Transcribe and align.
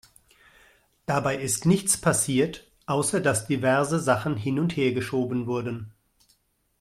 Dabei 1.05 1.37
ist 1.39 1.67
nichts 1.67 1.95
passiert, 1.95 2.65
außer 2.87 3.21
dass 3.21 3.45
diverse 3.45 3.99
Sachen 3.99 4.35
hin- 4.35 4.57
und 4.57 4.75
hergeschoben 4.75 5.45
wurden. 5.45 5.93